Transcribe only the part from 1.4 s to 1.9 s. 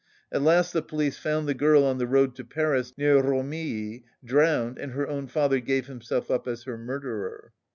the girl